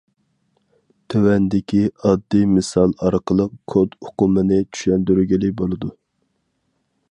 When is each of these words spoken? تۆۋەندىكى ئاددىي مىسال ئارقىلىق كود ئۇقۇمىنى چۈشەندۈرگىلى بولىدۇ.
تۆۋەندىكى 1.13 1.81
ئاددىي 2.01 2.47
مىسال 2.55 2.95
ئارقىلىق 3.05 3.53
كود 3.75 3.95
ئۇقۇمىنى 4.07 4.61
چۈشەندۈرگىلى 4.79 5.55
بولىدۇ. 5.63 5.95